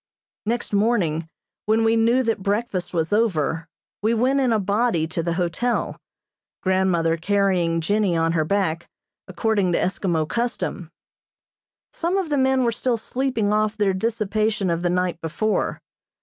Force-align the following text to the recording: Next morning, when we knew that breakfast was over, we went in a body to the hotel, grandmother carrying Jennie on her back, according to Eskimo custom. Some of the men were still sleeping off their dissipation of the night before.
Next 0.47 0.73
morning, 0.73 1.29
when 1.67 1.83
we 1.83 1.95
knew 1.95 2.23
that 2.23 2.41
breakfast 2.41 2.91
was 2.91 3.13
over, 3.13 3.67
we 4.01 4.15
went 4.15 4.39
in 4.39 4.51
a 4.51 4.57
body 4.57 5.05
to 5.05 5.21
the 5.21 5.33
hotel, 5.33 5.95
grandmother 6.63 7.17
carrying 7.17 7.81
Jennie 7.81 8.17
on 8.17 8.31
her 8.31 8.43
back, 8.43 8.87
according 9.27 9.73
to 9.73 9.77
Eskimo 9.79 10.27
custom. 10.27 10.89
Some 11.93 12.17
of 12.17 12.29
the 12.29 12.39
men 12.39 12.63
were 12.63 12.71
still 12.71 12.97
sleeping 12.97 13.53
off 13.53 13.77
their 13.77 13.93
dissipation 13.93 14.71
of 14.71 14.81
the 14.81 14.89
night 14.89 15.21
before. 15.21 15.79